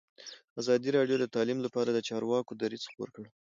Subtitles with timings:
[0.61, 3.29] ازادي راډیو د تعلیم لپاره د چارواکو دریځ خپور کړی.